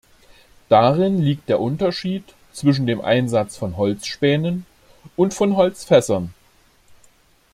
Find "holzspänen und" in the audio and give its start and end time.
3.77-5.35